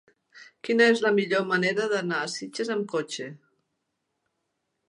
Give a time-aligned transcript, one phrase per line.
[0.67, 3.29] Quina és la millor manera d'anar a Sitges amb cotxe?